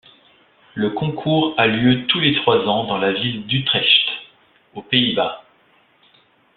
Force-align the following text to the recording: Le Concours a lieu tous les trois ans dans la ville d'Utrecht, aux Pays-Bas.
Le 0.73 0.89
Concours 0.89 1.53
a 1.59 1.67
lieu 1.67 2.07
tous 2.07 2.19
les 2.19 2.33
trois 2.33 2.65
ans 2.67 2.85
dans 2.85 2.97
la 2.97 3.13
ville 3.13 3.45
d'Utrecht, 3.45 4.07
aux 4.73 4.81
Pays-Bas. 4.81 5.43